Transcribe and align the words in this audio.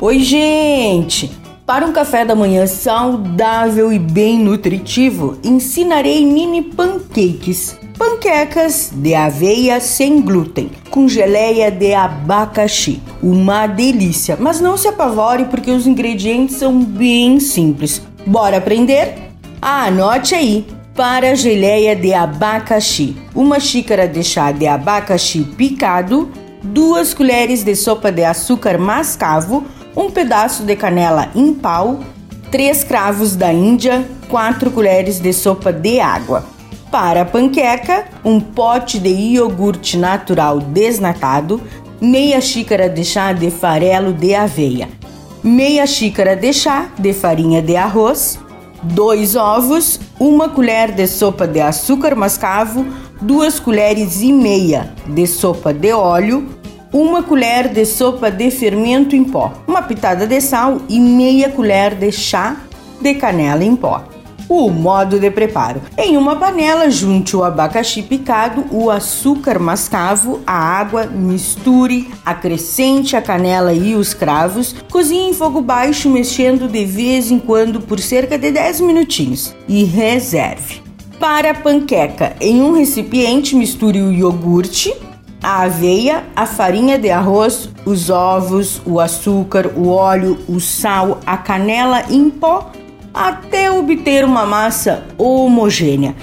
Oi, 0.00 0.20
gente! 0.20 1.28
Para 1.66 1.84
um 1.84 1.92
café 1.92 2.24
da 2.24 2.32
manhã 2.32 2.68
saudável 2.68 3.92
e 3.92 3.98
bem 3.98 4.38
nutritivo, 4.38 5.36
ensinarei 5.42 6.24
mini 6.24 6.62
pancakes. 6.62 7.76
Panquecas 7.98 8.92
de 8.94 9.12
aveia 9.16 9.80
sem 9.80 10.22
glúten, 10.22 10.70
com 10.88 11.08
geleia 11.08 11.68
de 11.68 11.94
abacaxi. 11.94 13.02
Uma 13.20 13.66
delícia, 13.66 14.36
mas 14.38 14.60
não 14.60 14.76
se 14.76 14.86
apavore 14.86 15.46
porque 15.46 15.72
os 15.72 15.84
ingredientes 15.84 16.58
são 16.58 16.80
bem 16.80 17.40
simples. 17.40 18.00
Bora 18.24 18.58
aprender? 18.58 19.32
Ah, 19.60 19.86
anote 19.86 20.32
aí! 20.32 20.64
Para 20.94 21.34
geleia 21.34 21.96
de 21.96 22.14
abacaxi, 22.14 23.16
uma 23.34 23.58
xícara 23.58 24.06
de 24.06 24.22
chá 24.22 24.52
de 24.52 24.68
abacaxi 24.68 25.40
picado, 25.56 26.30
duas 26.62 27.12
colheres 27.12 27.64
de 27.64 27.74
sopa 27.74 28.12
de 28.12 28.24
açúcar 28.24 28.78
mascavo, 28.78 29.64
um 29.98 30.08
pedaço 30.08 30.62
de 30.62 30.76
canela 30.76 31.28
em 31.34 31.52
pau, 31.52 31.98
três 32.52 32.84
cravos 32.84 33.34
da 33.34 33.52
Índia, 33.52 34.08
quatro 34.28 34.70
colheres 34.70 35.18
de 35.18 35.32
sopa 35.32 35.72
de 35.72 35.98
água. 35.98 36.44
Para 36.88 37.22
a 37.22 37.24
panqueca, 37.24 38.04
um 38.24 38.38
pote 38.38 39.00
de 39.00 39.08
iogurte 39.08 39.98
natural 39.98 40.60
desnatado, 40.60 41.60
meia 42.00 42.40
xícara 42.40 42.88
de 42.88 43.04
chá 43.04 43.32
de 43.32 43.50
farelo 43.50 44.12
de 44.12 44.36
aveia, 44.36 44.88
meia 45.42 45.84
xícara 45.84 46.36
de 46.36 46.52
chá 46.52 46.90
de 46.96 47.12
farinha 47.12 47.60
de 47.60 47.74
arroz, 47.74 48.38
dois 48.80 49.34
ovos, 49.34 49.98
uma 50.18 50.48
colher 50.48 50.92
de 50.92 51.08
sopa 51.08 51.44
de 51.44 51.60
açúcar 51.60 52.14
mascavo, 52.14 52.86
duas 53.20 53.58
colheres 53.58 54.22
e 54.22 54.32
meia 54.32 54.94
de 55.08 55.26
sopa 55.26 55.74
de 55.74 55.92
óleo, 55.92 56.48
uma 56.92 57.22
colher 57.22 57.68
de 57.68 57.84
sopa 57.84 58.30
de 58.30 58.50
fermento 58.50 59.14
em 59.14 59.24
pó, 59.24 59.52
uma 59.66 59.82
pitada 59.82 60.26
de 60.26 60.40
sal 60.40 60.78
e 60.88 60.98
meia 60.98 61.50
colher 61.50 61.94
de 61.94 62.10
chá 62.10 62.56
de 63.00 63.14
canela 63.14 63.62
em 63.62 63.76
pó. 63.76 64.04
O 64.48 64.70
modo 64.70 65.20
de 65.20 65.30
preparo: 65.30 65.82
em 65.96 66.16
uma 66.16 66.34
panela, 66.36 66.90
junte 66.90 67.36
o 67.36 67.44
abacaxi 67.44 68.02
picado, 68.02 68.64
o 68.70 68.90
açúcar 68.90 69.58
mascavo, 69.58 70.40
a 70.46 70.54
água, 70.54 71.04
misture, 71.04 72.10
acrescente 72.24 73.14
a 73.14 73.20
canela 73.20 73.74
e 73.74 73.94
os 73.94 74.14
cravos, 74.14 74.74
cozinhe 74.90 75.30
em 75.30 75.34
fogo 75.34 75.60
baixo, 75.60 76.08
mexendo 76.08 76.66
de 76.66 76.86
vez 76.86 77.30
em 77.30 77.38
quando 77.38 77.80
por 77.80 78.00
cerca 78.00 78.38
de 78.38 78.50
10 78.50 78.80
minutinhos 78.80 79.54
e 79.68 79.84
reserve. 79.84 80.80
Para 81.20 81.50
a 81.50 81.54
panqueca, 81.54 82.34
em 82.40 82.62
um 82.62 82.72
recipiente, 82.72 83.54
misture 83.54 84.00
o 84.00 84.12
iogurte, 84.12 84.94
a 85.42 85.62
aveia, 85.62 86.24
a 86.34 86.46
farinha 86.46 86.98
de 86.98 87.10
arroz, 87.10 87.68
os 87.84 88.10
ovos, 88.10 88.82
o 88.84 88.98
açúcar, 88.98 89.72
o 89.76 89.88
óleo, 89.88 90.38
o 90.48 90.60
sal, 90.60 91.20
a 91.24 91.36
canela 91.36 92.04
em 92.10 92.28
pó 92.28 92.70
até 93.12 93.70
obter 93.70 94.24
uma 94.24 94.44
massa 94.44 95.04
homogênea. 95.16 96.14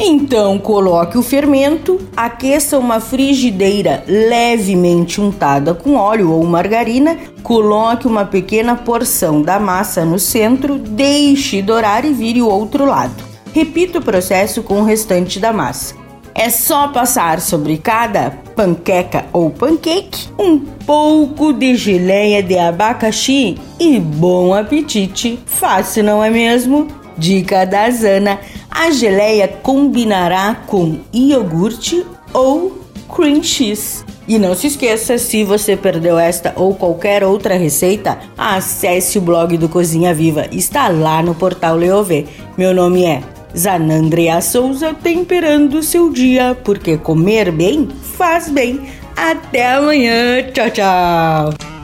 Então 0.00 0.58
coloque 0.58 1.18
o 1.18 1.22
fermento, 1.22 2.00
aqueça 2.16 2.78
uma 2.78 3.00
frigideira 3.00 4.04
levemente 4.06 5.20
untada 5.20 5.74
com 5.74 5.96
óleo 5.96 6.30
ou 6.30 6.44
margarina, 6.44 7.16
coloque 7.42 8.06
uma 8.06 8.24
pequena 8.24 8.76
porção 8.76 9.42
da 9.42 9.58
massa 9.58 10.04
no 10.04 10.18
centro, 10.18 10.78
deixe 10.78 11.60
dourar 11.60 12.04
e 12.04 12.12
vire 12.12 12.40
o 12.40 12.48
outro 12.48 12.84
lado. 12.84 13.24
Repita 13.52 13.98
o 13.98 14.02
processo 14.02 14.62
com 14.62 14.80
o 14.80 14.84
restante 14.84 15.40
da 15.40 15.52
massa. 15.52 15.96
É 16.38 16.50
só 16.50 16.86
passar 16.86 17.40
sobre 17.40 17.78
cada 17.78 18.30
panqueca 18.54 19.26
ou 19.32 19.50
pancake 19.50 20.28
um 20.38 20.56
pouco 20.60 21.52
de 21.52 21.74
geleia 21.74 22.40
de 22.40 22.56
abacaxi 22.56 23.58
e 23.76 23.98
bom 23.98 24.54
apetite. 24.54 25.36
Fácil, 25.44 26.04
não 26.04 26.22
é 26.22 26.30
mesmo? 26.30 26.86
Dica 27.16 27.66
da 27.66 27.90
Zana: 27.90 28.38
a 28.70 28.88
geleia 28.92 29.48
combinará 29.48 30.54
com 30.68 31.00
iogurte 31.12 32.06
ou 32.32 32.84
cream 33.12 33.42
cheese. 33.42 34.04
E 34.28 34.38
não 34.38 34.54
se 34.54 34.68
esqueça, 34.68 35.18
se 35.18 35.42
você 35.42 35.76
perdeu 35.76 36.16
esta 36.20 36.52
ou 36.54 36.72
qualquer 36.72 37.24
outra 37.24 37.56
receita, 37.56 38.16
acesse 38.36 39.18
o 39.18 39.22
blog 39.22 39.56
do 39.56 39.68
Cozinha 39.68 40.14
Viva, 40.14 40.46
está 40.52 40.86
lá 40.86 41.20
no 41.20 41.34
portal 41.34 41.74
Leovê. 41.74 42.26
Meu 42.56 42.72
nome 42.72 43.04
é 43.04 43.22
Zanandrea 43.56 44.40
Souza 44.40 44.94
temperando 44.94 45.82
seu 45.82 46.10
dia, 46.10 46.56
porque 46.64 46.96
comer 46.96 47.50
bem 47.50 47.88
faz 48.16 48.48
bem. 48.48 48.88
Até 49.16 49.74
amanhã. 49.74 50.42
Tchau, 50.52 50.70
tchau. 50.70 51.77